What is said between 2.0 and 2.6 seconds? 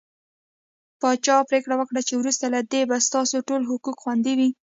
چې وروسته له